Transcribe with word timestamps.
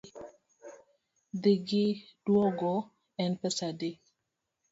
Dhi 1.41 1.53
gi 1.67 1.83
duogo 2.29 2.73
en 3.25 3.31
pesa 3.41 3.65
adi? 3.75 3.91